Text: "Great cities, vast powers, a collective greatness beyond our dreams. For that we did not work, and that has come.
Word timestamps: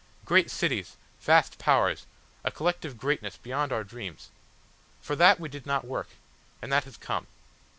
"Great 0.25 0.49
cities, 0.49 0.97
vast 1.19 1.59
powers, 1.59 2.07
a 2.43 2.49
collective 2.49 2.97
greatness 2.97 3.37
beyond 3.37 3.71
our 3.71 3.83
dreams. 3.83 4.31
For 4.99 5.15
that 5.15 5.39
we 5.39 5.47
did 5.47 5.67
not 5.67 5.85
work, 5.85 6.09
and 6.59 6.71
that 6.73 6.85
has 6.85 6.97
come. 6.97 7.27